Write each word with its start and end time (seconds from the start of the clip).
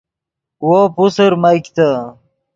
وو 0.67 0.81
پوسر 0.95 1.31
میگتے 1.43 1.89